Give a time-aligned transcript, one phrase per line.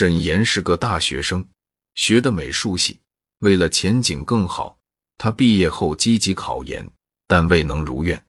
[0.00, 1.46] 沈岩是个大学生，
[1.94, 2.98] 学的美术系。
[3.40, 4.78] 为了前景更好，
[5.18, 6.90] 他毕业后积极考研，
[7.26, 8.24] 但未能如愿。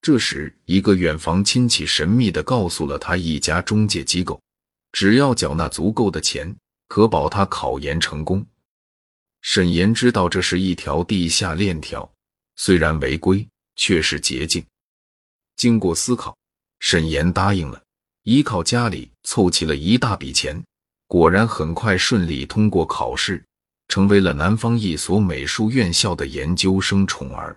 [0.00, 4.40] 这时，一个远房亲戚神秘地告诉了他一家中介机构，
[4.92, 6.56] 只要缴纳足够的钱，
[6.86, 8.46] 可保他考研成功。
[9.40, 12.08] 沈岩知道这是一条地下链条，
[12.54, 13.44] 虽然违规，
[13.74, 14.64] 却是捷径。
[15.56, 16.38] 经过思考，
[16.78, 17.82] 沈岩答应了。
[18.22, 20.60] 依靠家里凑齐了一大笔钱，
[21.06, 23.44] 果然很快顺利通过考试，
[23.88, 27.56] 成为了南方一所美术院校的研究生宠儿。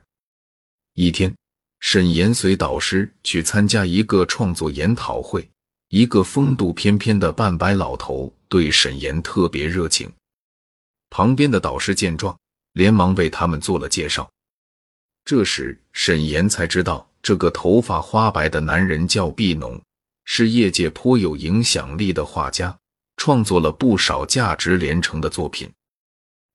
[0.93, 1.33] 一天，
[1.79, 5.49] 沈岩随导师去参加一个创作研讨会，
[5.89, 10.11] 一个风度翩翩的半白老头对沈岩特别热情。
[11.09, 12.37] 旁边的导师见状，
[12.73, 14.29] 连忙为他们做了介绍。
[15.25, 19.81] 这时，沈岩才知道这个头发花白的男人叫毕农。
[20.31, 22.77] 是业界颇有影响力的画家，
[23.19, 25.69] 创作了不少价值连城的作品。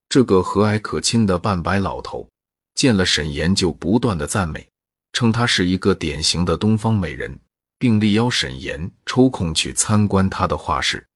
[0.09, 2.27] 这个和蔼可亲的半白老头
[2.75, 4.67] 见了沈岩，就不断的赞美，
[5.13, 7.39] 称他是一个典型的东方美人，
[7.79, 11.07] 并力邀沈岩抽空去参观他的画室。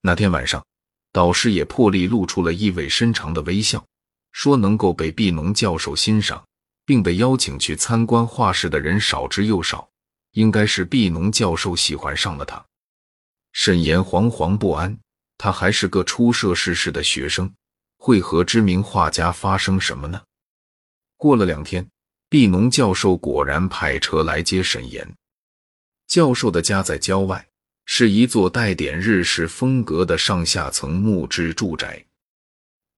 [0.00, 0.64] 那天晚上，
[1.12, 3.84] 导师也破例露出了意味深长的微笑，
[4.32, 6.42] 说能够被毕农教授欣赏，
[6.86, 9.86] 并被邀请去参观画室的人少之又少。
[10.32, 12.64] 应该是毕农教授喜欢上了他，
[13.52, 14.98] 沈岩惶惶不安。
[15.38, 17.52] 他还是个初涉世事的学生，
[17.96, 20.22] 会和知名画家发生什么呢？
[21.16, 21.84] 过了两天，
[22.28, 25.12] 毕农教授果然派车来接沈岩。
[26.06, 27.44] 教授的家在郊外，
[27.86, 32.04] 是一座带点日式风格的上下层木质住宅。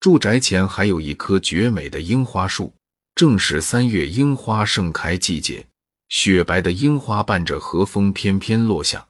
[0.00, 2.74] 住宅前还有一棵绝美的樱花树，
[3.14, 5.66] 正是三月樱花盛开季节。
[6.10, 9.06] 雪白的樱花伴着和风翩翩落下，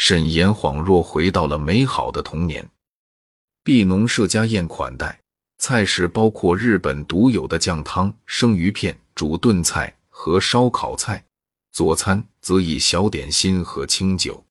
[0.00, 2.66] 沈岩恍若回到了美好的童年。
[3.64, 5.20] 毕农设家宴款待，
[5.58, 11.22] 菜式包括日本独有的酱汤、生鱼片、煮炖菜和烧烤菜，
[11.72, 14.42] 佐餐则以小点心和清酒。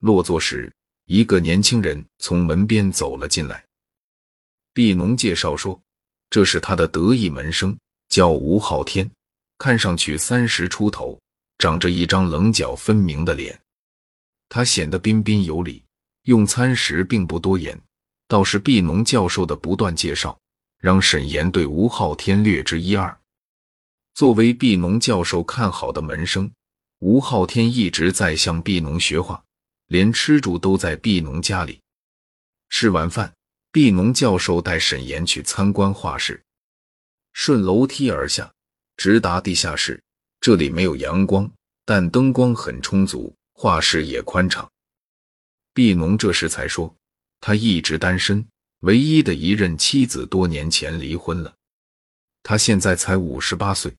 [0.00, 0.70] 落座时，
[1.06, 3.64] 一个年轻人从门边走了进来。
[4.74, 5.80] 毕农介绍说
[6.30, 9.08] ：“这是他的得意门生，叫吴昊天。”
[9.56, 11.16] 看上去三十出头，
[11.58, 13.56] 长着一张棱角分明的脸，
[14.48, 15.84] 他显得彬彬有礼，
[16.22, 17.80] 用餐时并不多言。
[18.26, 20.38] 倒是毕农教授的不断介绍，
[20.78, 23.18] 让沈岩对吴昊天略知一二。
[24.14, 26.50] 作为毕农教授看好的门生，
[26.98, 29.42] 吴昊天一直在向毕农学画，
[29.86, 31.80] 连吃住都在毕农家里。
[32.68, 33.32] 吃完饭，
[33.72, 36.42] 毕农教授带沈岩去参观画室，
[37.32, 38.52] 顺楼梯而下。
[38.96, 40.02] 直达地下室，
[40.40, 41.48] 这里没有阳光，
[41.84, 44.70] 但灯光很充足，画室也宽敞。
[45.74, 46.94] 毕农这时才说，
[47.40, 48.46] 他一直单身，
[48.82, 51.52] 唯一的一任妻子多年前离婚了。
[52.44, 53.92] 他现在才五十八岁，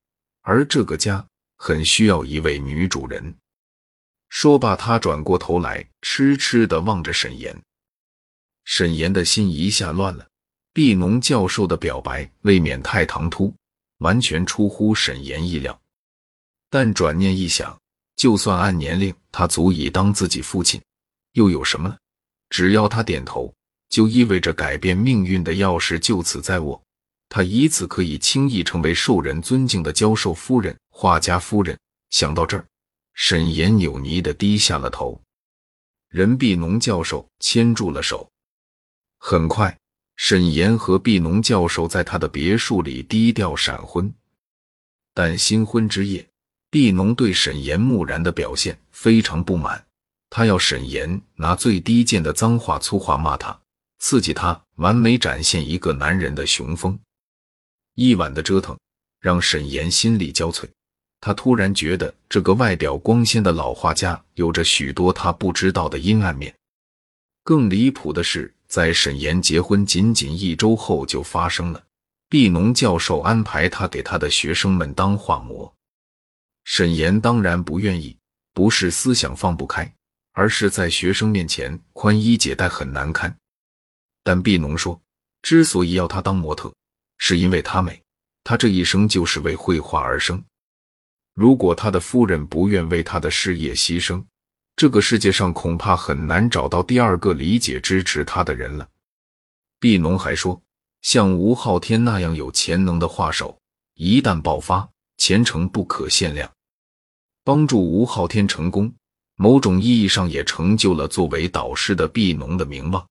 [0.43, 1.27] 而这个家
[1.57, 3.35] 很需要一位女主人。
[4.29, 7.53] 说罢，他转过头来，痴痴地望着沈岩。
[8.63, 10.25] 沈岩的心一下乱了，
[10.71, 13.53] 毕农教授的表白未免太唐突。
[13.97, 15.77] 完全出乎沈岩意料，
[16.69, 17.77] 但转念一想，
[18.19, 20.81] 就算按年龄他足以当自己父亲，
[21.31, 21.97] 又有什么呢？
[22.49, 23.53] 只要他点头，
[23.87, 26.83] 就意味着改变命运的钥匙就此在握。
[27.29, 31.79] 他以此可以轻易成为受人尊敬的教授夫人、画家夫人。
[32.09, 32.65] 想到这儿，
[33.13, 35.17] 沈岩扭捏的低下了头。
[36.09, 38.29] 任毕农教授牵住了手，
[39.19, 39.73] 很快。
[40.17, 44.13] 沈岩和毕农教授在他的别墅里低调闪婚，
[45.13, 46.28] 但新婚之夜，
[46.71, 49.85] 毕农对沈岩木然的表现非常不满，
[50.29, 53.59] 他要沈岩拿最低贱的脏话粗话骂他，
[53.99, 56.99] 刺激他完美展现一个男人的雄风。
[57.95, 58.77] 一晚的折腾
[59.19, 60.65] 让沈岩心力交瘁，
[61.19, 66.53] 他突然觉得这个外表光鲜的老画家有着许多他不知道的阴暗面。
[67.43, 68.53] 更离谱的是。
[68.69, 71.83] 在沈岩结婚仅仅一周后，就发生了。
[72.29, 75.73] 毕农教授安排他给他的学生们当画模，
[76.71, 78.15] 沈岩当然不愿意，
[78.53, 79.91] 不是思想放不开，
[80.33, 83.35] 而是在学生面前宽衣解带很难堪。
[84.23, 85.01] 但毕农说，
[85.41, 86.71] 之所以要他当模特，
[87.17, 87.99] 是因为她美，
[88.43, 90.41] 他这一生就是为绘画而生。
[91.33, 94.23] 如果他的夫人不愿为他的事业牺牲，
[94.75, 98.87] 这个世界上恐怕很难找到第二个理解支持他的人了。
[99.79, 100.61] 毕农还说，
[101.01, 103.59] 像吴昊天那样有潜能的画手，
[103.95, 104.87] 一旦爆发，
[105.17, 106.49] 前程不可限量。
[107.49, 108.93] 帮助吴昊天成功，
[109.33, 113.03] 某种意义上也成就了作为导师的毕农的名望。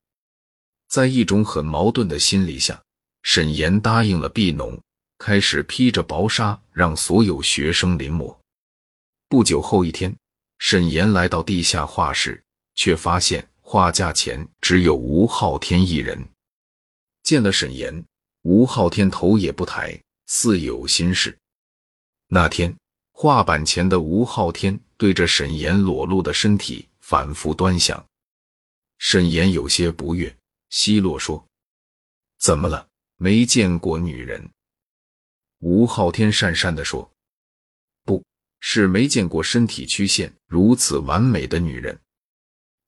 [0.87, 2.81] 在一种很矛盾的心理下，
[3.23, 4.81] 沈岩答应了毕农，
[5.19, 8.39] 开始披着薄纱让所有学生临摹。
[9.29, 10.17] 不久后一天，
[10.61, 12.41] 沈岩来到地下画室，
[12.77, 16.25] 却发现画架前只有吴昊天一人。
[17.25, 18.05] 见了沈岩，
[18.43, 21.37] 吴昊天头也不抬，似有心事。
[22.29, 22.73] 那天，
[23.21, 28.07] 画板前的吴昊天对着沈岩裸露的身体反复端详。
[28.99, 30.33] 沈岩有些不悦，
[30.71, 31.45] 奚落说
[32.39, 32.87] ：“怎么了？
[33.17, 34.49] 没见过女人？”
[35.59, 37.11] 吴昊天讪讪地说。
[38.05, 38.23] 不
[38.61, 41.99] 是没见过身体曲线如此完美的女人。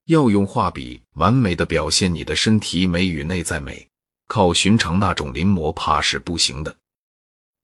[0.04, 3.84] 要用画笔完美的表现你的身体美与内在美，
[4.28, 6.76] 靠寻常那种临摹怕是不行的。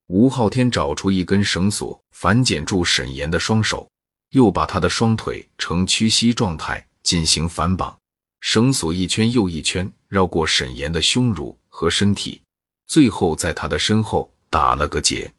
[0.09, 3.89] 吴昊天找出一根绳索，反剪住沈岩的双手，
[4.31, 7.99] 又把他的双腿呈屈膝状态进行反绑，
[8.41, 12.41] 绳索一圈又一圈绕过沈岩的胸乳和身体，
[12.87, 15.33] 最后在他的身后打了个结。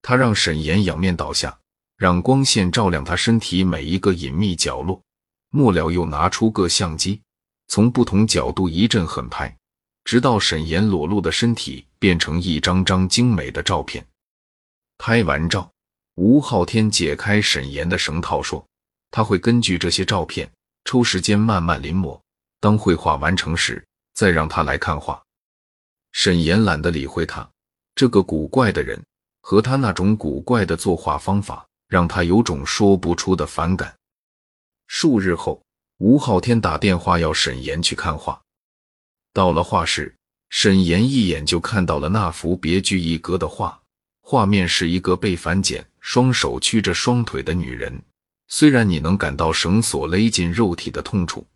[0.00, 1.58] 他让沈岩仰面倒下。
[1.98, 5.00] 让光线照亮他身体每一个隐秘角落，
[5.50, 7.20] 末了又拿出个相机，
[7.68, 9.56] 从不同角度一阵狠拍，
[10.04, 14.06] 直到沈岩裸露的身体变成一张张精美的照片。
[14.98, 15.70] 拍完照，
[16.16, 18.64] 吴昊天解开沈岩的绳套，说
[19.10, 20.50] ：“他会根据这些照片
[20.84, 22.20] 抽时间慢慢临摹，
[22.60, 23.84] 当绘画完成时，
[24.14, 25.22] 再让他来看画。”
[26.12, 27.48] 沈岩懒得理会他
[27.94, 29.02] 这个古怪的人
[29.40, 31.66] 和他那种古怪的作画方法。
[31.88, 33.94] 让他有种说不出的反感。
[34.86, 35.62] 数日后，
[35.98, 38.40] 吴昊天打电话要沈岩去看画。
[39.32, 40.14] 到了画室，
[40.50, 43.80] 沈岩一眼就看到了那幅别具一格的画。
[44.20, 48.02] 画面是一个被反剪、双手屈着双腿的女人。
[48.48, 51.46] 虽然你能感到绳索勒进肉体的痛楚，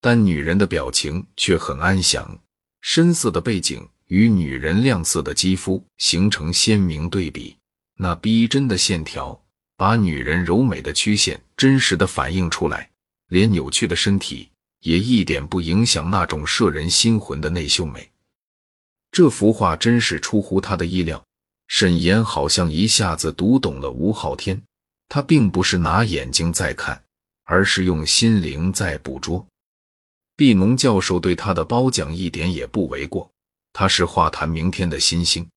[0.00, 2.38] 但女人的表情却很安详。
[2.80, 7.56] 深色的背景与女人亮色的肌肤形成鲜明对比，
[7.96, 9.38] 那逼真的线条。
[9.76, 12.90] 把女人柔美的曲线真实的反映出来，
[13.28, 14.48] 连扭曲的身体
[14.80, 18.10] 也一点不影响那种摄人心魂的内秀美。
[19.10, 21.22] 这幅画真是出乎他的意料。
[21.68, 24.62] 沈岩好像一下子读懂了吴昊天，
[25.08, 27.02] 他并不是拿眼睛在看，
[27.44, 29.44] 而是用心灵在捕捉。
[30.36, 33.28] 毕农教授对他的褒奖一点也不为过，
[33.72, 35.48] 他是画坛明天的新星。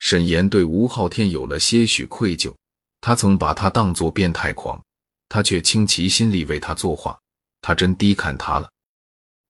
[0.00, 2.52] 沈岩对吴昊天有了些许愧疚。
[3.00, 4.82] 他曾把他当作变态狂，
[5.28, 7.18] 他却倾其心力为他作画，
[7.66, 8.70] 他真低看他了。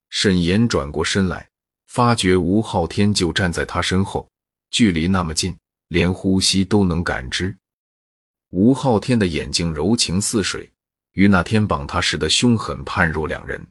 [0.09, 1.49] 沈岩转过身来，
[1.89, 4.31] 发觉吴昊天就站在他身后，
[4.71, 5.57] 距离那么近，
[5.89, 7.57] 连呼吸都能感知。
[8.51, 10.71] 吴昊天的眼睛柔情似水，
[11.15, 13.67] 与那天绑他时的凶狠判若两人。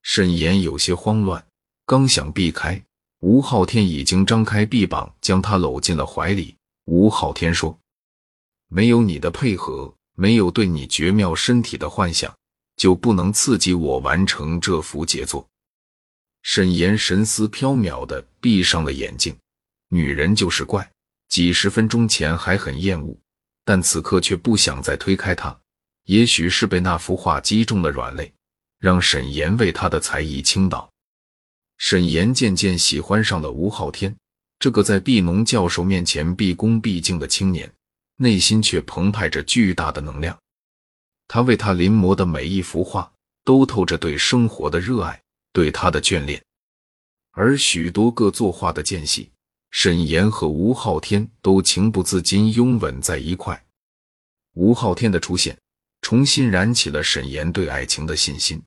[0.00, 1.44] 沈岩有些慌乱，
[1.84, 2.82] 刚想避开，
[3.20, 6.56] 吴昊天已经张开臂膀将他搂进了怀里。
[6.86, 7.78] 吴昊天说。
[8.68, 12.34] 没有你的配合，没有对你绝妙身体的幻想，
[12.82, 15.48] 就不能刺激我完成这幅杰作。
[16.42, 19.32] 沈岩神思飘渺的闭上了眼睛。
[19.88, 20.90] 女人就是怪，
[21.28, 23.16] 几十分钟前还很厌恶，
[23.64, 25.56] 但此刻却不想再推开她。
[26.06, 28.32] 也许是被那幅画击中了软肋，
[28.80, 30.90] 让沈岩为他的才艺倾倒。
[31.78, 34.12] 沈岩渐渐喜欢上了吴昊天，
[34.58, 37.72] 这个在毕农教授面前毕恭毕敬的青年。
[38.16, 40.36] 内心却澎湃着巨大的能量，
[41.28, 43.12] 他为他临摹的每一幅画
[43.44, 45.20] 都透着对生活的热爱，
[45.52, 46.42] 对他的眷恋。
[47.30, 49.30] 而许多个作画的间隙，
[49.70, 53.64] 沈岩和吴昊天都情不自禁拥吻在一块。
[54.54, 55.58] 吴昊天的出现，
[56.02, 58.62] 重新燃起了沈岩对爱情的信心。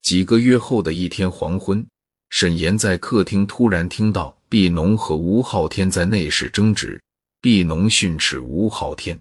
[0.00, 1.86] 几个月后的一天黄昏，
[2.30, 6.98] 沈岩在客厅突然听到毕农和吴昊天在内室争执。
[7.42, 9.20] 毕农训斥吴昊天：“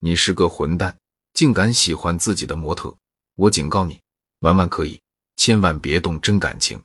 [0.00, 0.96] 你是个混蛋，
[1.34, 2.96] 竟敢喜欢自己的模特！
[3.34, 4.00] 我警告你，
[4.38, 5.00] 玩玩可以，
[5.36, 6.82] 千万别动真感情。”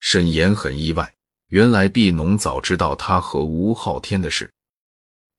[0.00, 1.14] 沈岩很意外，
[1.48, 4.50] 原来毕农早知道他和吴昊天的事。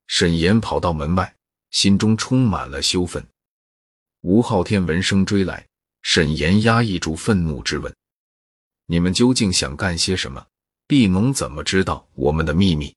[0.06, 1.36] 沈岩跑到门外，
[1.72, 3.26] 心中充满了羞愤。
[4.22, 5.68] 吴昊天闻声追来，
[6.04, 7.92] 沈岩压抑住愤怒，质问
[8.86, 10.46] ：“你们究竟想干些什么？
[10.86, 12.94] 毕农怎么知道我们的秘密？”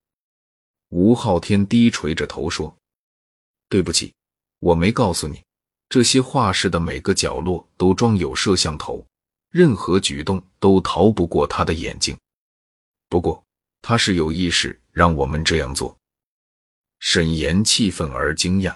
[0.91, 2.77] 吴昊天低垂着头说
[3.71, 4.13] ：“对不起，
[4.65, 5.45] 我没告诉你，
[5.91, 9.07] 这些画室的每个角落都装有摄像头，
[9.51, 12.17] 任何举动都逃不过他的眼睛。
[13.11, 13.45] 不过
[13.83, 15.95] 他是有意识让我们这样做。”
[16.99, 18.75] 沈岩气愤而惊讶：“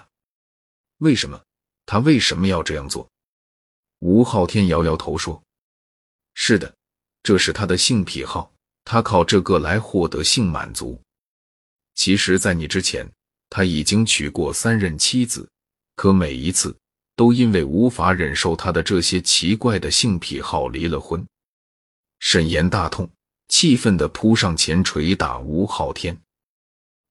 [1.01, 1.41] 为什么？
[1.87, 3.09] 他为什么要这样做？
[3.97, 5.41] 吴昊天摇摇头说
[6.35, 6.71] ：“是的，
[7.23, 8.53] 这是他的性癖好，
[8.83, 11.01] 他靠这个来获得性满足。
[11.95, 13.11] 其实，在你之前，
[13.49, 15.49] 他已经娶过三任妻子，
[15.99, 16.73] 可每一次
[17.17, 21.27] 都因为无法忍受他的这些奇怪的性癖好离了婚。”
[22.19, 23.09] 沈岩大痛，
[23.49, 26.17] 气愤地扑上前捶打吴昊天。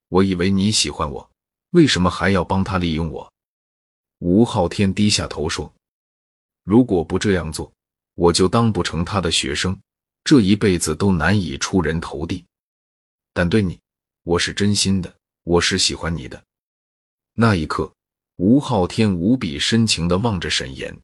[0.07, 1.29] 我以为你喜欢我，
[1.69, 3.31] 为什么还要帮他利用我？
[4.17, 5.71] 吴昊天低下头说
[6.65, 7.71] ：“如果不这样做，
[8.15, 9.79] 我就当不成他的学生，
[10.23, 12.43] 这一辈子都难以出人头地。
[13.33, 13.79] 但对你，
[14.23, 16.43] 我是真心的，我是喜欢你的。”
[17.37, 17.93] 那一刻，
[18.39, 20.97] 吴昊天无比深情地望着沈岩，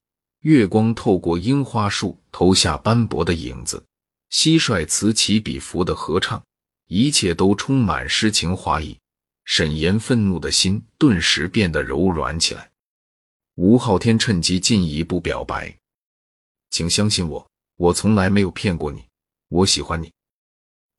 [0.44, 3.86] 月光透过樱花树投下斑驳的影子。
[4.32, 6.42] 蟋蟀此起彼伏的合唱，
[6.88, 8.98] 一切都充满诗情画意。
[9.44, 12.72] 沈岩愤怒的心顿时变得柔软起来。
[13.56, 15.78] 吴昊天趁机进一步表白
[16.72, 19.04] ：“请相信我，我从来没有骗过你，
[19.50, 20.10] 我喜欢你。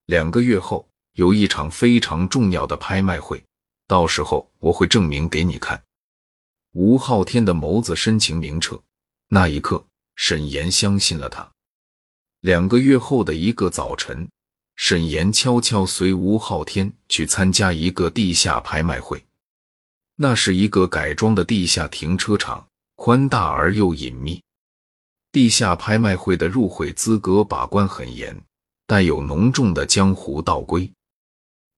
[0.04, 3.42] 两个月后有一场非常重要的拍卖会，
[3.86, 5.82] 到时候我会证明给你看。”
[6.78, 8.78] 吴昊天的眸子深情明澈，
[9.28, 9.83] 那一刻，
[10.14, 11.50] 沈岩相信了他。
[12.40, 14.28] 两个月后的一个早晨，
[14.75, 19.25] 沈岩悄悄随吴昊天去参加一个地下拍卖会。
[20.16, 24.42] 那是一个改装的地下停车场，宽大而又隐秘。
[25.33, 28.38] 地下拍卖会的入会资格把关很严，
[28.87, 30.92] 带有浓重的江湖道规，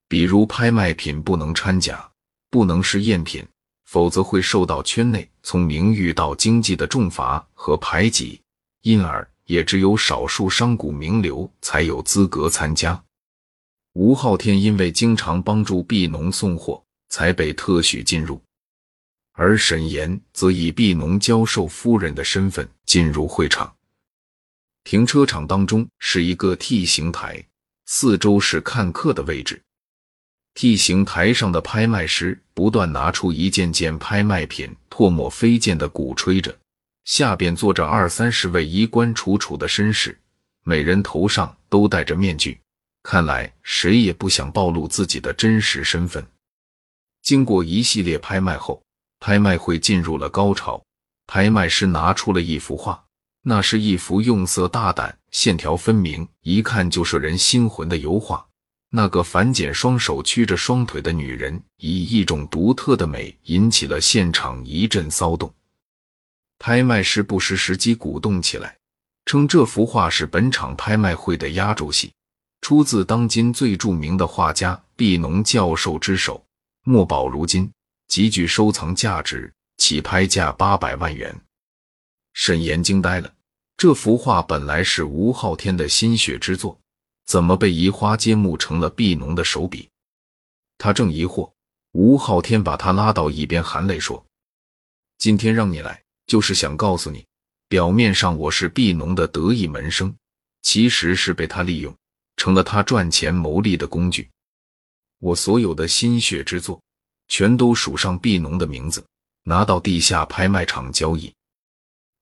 [0.08, 2.10] 比如拍卖品不能掺假，
[2.50, 3.46] 不能是赝品，
[3.88, 8.38] 否则会受到圈内从名誉到经济的重罚和排挤，
[8.82, 9.26] 因而。
[9.48, 13.02] 也只有少数商贾名流才有资格参加。
[13.94, 18.38] 吴昊天因为经常帮助毕农送货，才被特许进入，
[19.32, 23.74] 而沈岩则以毕农教授夫人的身份进入会场。
[24.84, 27.42] 停车场当中是一个 T 形台，
[27.86, 29.62] 四周是看客的位置。
[30.60, 36.52] T 形台上的拍卖师不断拿出一件件拍卖品，唾沫飞溅的鼓吹着。
[37.04, 40.18] 下边坐着二三十位衣冠楚楚的绅士，
[40.64, 42.58] 每人头上都戴着面具，
[43.04, 46.26] 看来谁也不想暴露自己的真实身份。
[47.22, 48.82] 经过一系列拍卖后，
[49.20, 50.82] 拍卖会进入了高潮。
[51.28, 53.00] 拍卖师拿出了一幅画，
[53.42, 58.44] 那是一幅用色大胆、线条分明、一看就摄人心魂的油画。
[58.90, 65.52] 那个反剪双手曲着双腿的女人，以一种独特的美，引起了现场一阵骚动。
[66.58, 68.76] 拍卖师不失时机鼓动起来，
[69.26, 72.12] 称这幅画是本场拍卖会的压轴戏，
[72.62, 76.42] 出自当今最著名的画家毕农教授之手，
[76.84, 77.70] 墨宝如金，
[78.08, 81.38] 极具收藏价值，起拍价八百万元。
[82.32, 83.30] 沈岩惊呆了，
[83.76, 86.80] 这幅画本来是吴昊天的心血之作，
[87.28, 89.90] 怎么被移花接木成了毕农的手笔？
[90.78, 91.52] 他正疑惑，
[91.92, 94.24] 吴昊天把他拉到一边，含泪说
[95.18, 97.26] ：“今天让你来。”就是想告诉你，
[97.68, 100.14] 表面上我是毕农的得意门生，
[100.62, 101.94] 其实是被他利用，
[102.36, 104.30] 成了他赚钱牟利的工具。
[105.18, 106.82] 我所有的心血之作，
[107.28, 109.04] 全都署上毕农的名字，
[109.42, 111.30] 拿到地下拍卖场交易。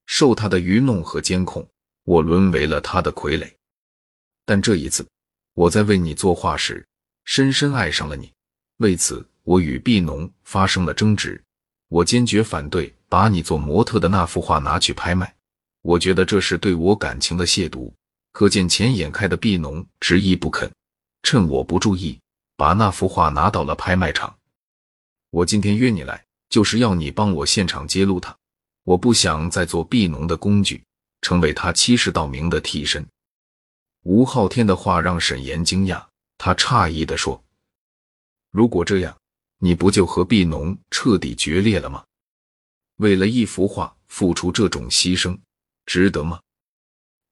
[0.07, 1.69] 受他的愚弄和监控，
[2.05, 3.56] 我沦为了他的傀儡。
[4.47, 5.07] 但这一次，
[5.53, 6.83] 我在为你作画时，
[7.27, 8.33] 深深爱上了你。
[8.79, 11.39] 为此，我与毕农发生了争执。
[11.89, 12.91] 我坚决反对。
[13.09, 15.33] 把你做模特的那幅画拿去拍卖，
[15.83, 17.89] 我觉得这是对我感情的亵渎。
[18.33, 20.69] 可见钱眼开的毕农执意不肯，
[21.23, 22.19] 趁我不注意，
[22.57, 24.37] 把那幅画拿到了拍卖场。
[25.31, 28.37] 我今天约你来，就是要你帮我现场揭露他。
[28.83, 30.83] 我不想再做毕农的工具，
[31.23, 33.07] 成为他欺世盗名的替身。
[34.09, 36.07] 吴昊天的话让沈岩惊讶，
[36.39, 37.43] 他诧异地说
[38.53, 39.19] ：“如果这样，
[39.59, 42.05] 你不就和毕农彻底决裂了吗？”
[42.99, 45.37] 为了一幅画付出这种牺牲，
[45.87, 46.41] 值得吗？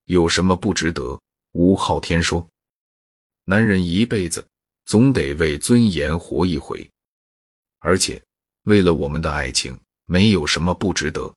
[0.03, 1.17] 有什么不值得？
[1.53, 2.45] 吴昊天说
[3.45, 4.45] ：“男人一辈子
[4.85, 6.91] 总得为尊严活一回，
[7.79, 8.21] 而且
[8.63, 11.33] 为了我们的爱情，没有什么不值得。”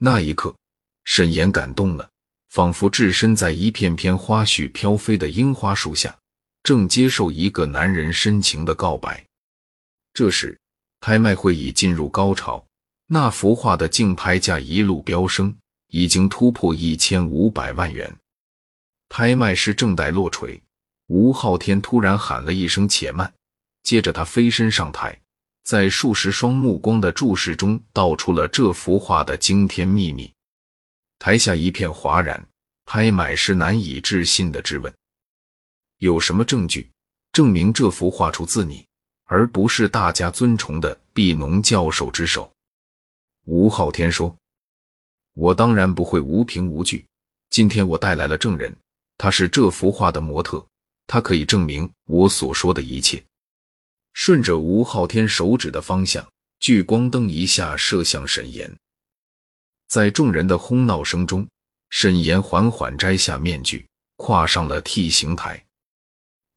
[0.00, 0.56] 那一刻，
[1.04, 2.10] 沈岩感动了，
[2.48, 6.16] 仿佛置身在一片片花絮飘飞的樱花树下，
[6.62, 9.24] 正接受一个男人深情的告白。
[10.14, 10.58] 这时，
[11.00, 12.64] 拍卖会已进入高潮。
[13.10, 15.56] 那幅画的竞拍价一路飙升，
[15.88, 18.14] 已经突破一千五百万元。
[19.08, 20.60] 拍卖师正待落锤，
[21.06, 23.32] 吴昊天突然喊了一声“且慢”，
[23.82, 25.18] 接着他飞身上台，
[25.64, 30.30] 在数十双目光的注视中道出了这幅画的惊天秘密。
[31.18, 32.46] 台下一片哗然，
[32.84, 34.92] 拍卖师难以置信的质问
[35.98, 36.88] ：“有什么证据
[37.32, 38.86] 证明这幅画出自你，
[39.24, 42.50] 而不是大家尊崇的毕农教授之手？”
[43.46, 44.34] 吴昊天说
[45.34, 47.04] ：“我当然不会无凭无据。
[47.50, 48.74] 今天我带来了证人，
[49.16, 50.64] 他是这幅画的模特，
[51.06, 53.22] 他可以证明我所说的一切。”
[54.14, 56.26] 顺着吴昊天手指的方向，
[56.60, 58.70] 聚光灯一下射向沈岩。
[59.88, 61.48] 在众人的哄闹声中，
[61.88, 65.64] 沈岩缓缓摘下面具，跨上了 T 形台。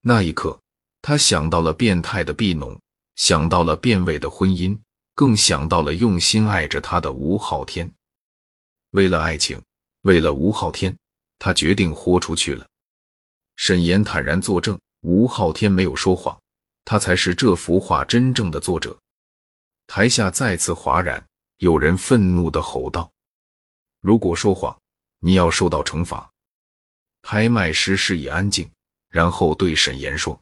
[0.02, 0.60] 那一刻，
[1.02, 2.78] 他想到了变态的毕农，
[3.16, 4.78] 想到了变味的婚姻，
[5.16, 7.90] 更想到了用心爱着他的吴昊天。
[8.90, 9.62] 为了爱情，
[10.02, 10.94] 为了吴昊天，
[11.40, 12.68] 他决定豁出去了。
[13.56, 16.38] 沈岩坦然作证，吴昊天没有说谎，
[16.84, 19.00] 他才是这幅画真正的作者。
[19.88, 21.26] 台下再次哗然，
[21.60, 23.10] 有人愤怒地吼道。
[24.02, 24.76] 如果说谎，
[25.20, 26.30] 你要受到惩罚。
[27.22, 28.68] 拍卖师示意安静，
[29.10, 30.42] 然后对沈岩说：“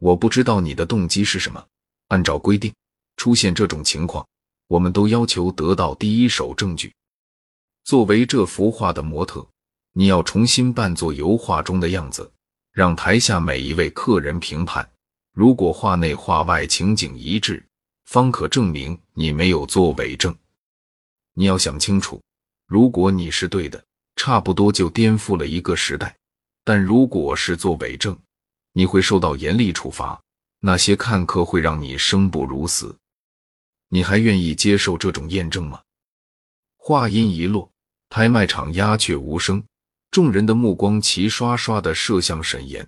[0.00, 1.62] 我不知道你的动机是什么。
[2.08, 2.74] 按照规定，
[3.16, 4.26] 出现这种情况，
[4.66, 6.90] 我们都要求得到第一手证据。
[7.84, 9.46] 作为这幅画的模特，
[9.92, 12.32] 你要重新扮作油画中的样子，
[12.72, 14.90] 让台下每一位客人评判。
[15.34, 17.62] 如果画内画外情景一致，
[18.06, 20.34] 方可证明你没有作伪证。
[21.34, 22.18] 你要想清楚。”
[22.68, 23.82] 如果你是对的，
[24.14, 26.06] 差不多就颠覆了一个时代；
[26.64, 28.16] 但如果是做伪证，
[28.72, 30.20] 你会受到严厉处罚。
[30.60, 32.94] 那些看客会让你生不如死。
[33.88, 35.80] 你还愿意接受这种验证吗？
[36.76, 37.70] 话音一落，
[38.10, 39.64] 拍卖场鸦雀无声，
[40.10, 42.86] 众人的目光齐刷刷的射向沈岩，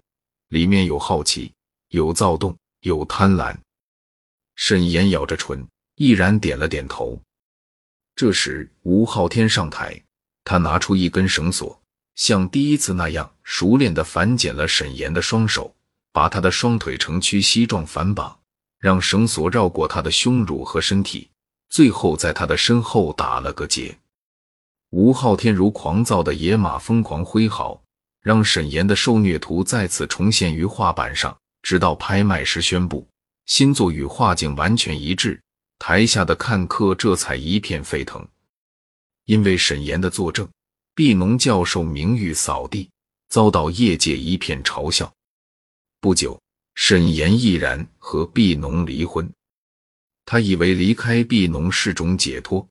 [0.49, 1.55] 里面有好奇，
[1.89, 3.57] 有躁动，有贪婪。
[4.57, 7.19] 沈岩咬着唇，毅然点了点头。
[8.21, 9.99] 这时，吴昊天上台，
[10.45, 11.81] 他拿出一根绳索，
[12.17, 15.75] 像第一次那样熟练地反剪了沈岩的双手，
[16.13, 18.39] 把他的双腿呈屈膝状反绑，
[18.79, 21.31] 让绳索绕过他的胸乳和身体，
[21.71, 23.97] 最后在他的身后打了个结。
[24.91, 27.83] 吴昊天如狂躁的野马，疯狂挥毫，
[28.23, 33.09] 让沈岩的受虐图再次重现于画板上，直到拍卖师宣布
[33.47, 35.41] 新作与画境完全一致。
[35.81, 38.25] 台下的看客这才一片沸腾，
[39.25, 40.47] 因为沈岩的作证，
[40.95, 42.91] 毕农教授名誉扫地，
[43.31, 45.11] 遭到业界一片嘲笑。
[45.99, 46.39] 不久，
[46.75, 49.29] 沈岩毅然和毕农离婚。
[50.27, 52.65] 他以为离开毕农是种解脱，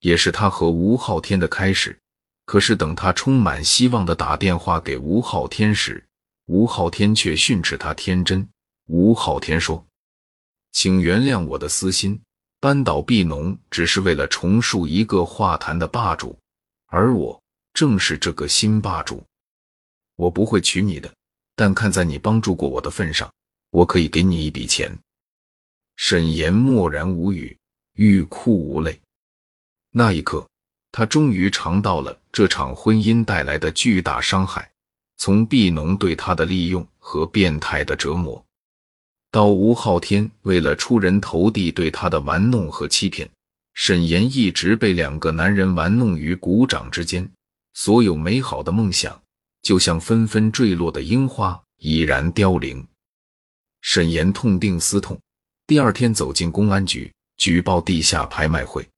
[0.00, 1.96] 也是他和吴昊天的开始。
[2.46, 6.04] 可是，等他充满希望的打电话给吴昊天时，
[6.46, 8.46] 吴昊天却训斥他天真。
[8.88, 9.86] 吴昊天说
[10.72, 12.20] ：“请原谅我的私心。”
[12.58, 16.36] 扳倒毕农只是为了重塑一个画坛的霸主，
[16.86, 17.40] 而我
[17.74, 19.22] 正是这个新霸主。
[20.16, 21.12] 我不会娶你的，
[21.54, 23.30] 但看在你帮助过我的份上，
[23.70, 24.98] 我可以给你一笔钱。
[25.96, 27.56] 沈岩默然无语，
[27.94, 28.98] 欲哭无泪。
[29.90, 30.48] 那一刻，
[30.92, 34.70] 他终于尝到了这场婚姻带来的巨大伤害，
[35.18, 38.42] 从毕农对他的利用和变态的折磨。
[39.36, 43.28] 到吴昊天为了出人头地对他的玩弄和欺骗，
[43.74, 47.30] 沈岩一直被两个男人玩弄于股掌之间，
[47.74, 49.20] 所有美好的梦想
[49.60, 52.82] 就像纷纷坠落的樱花，已然凋零。
[53.82, 55.20] 沈岩痛定思痛，
[55.66, 58.88] 第二天走进公安局举报地下拍卖会。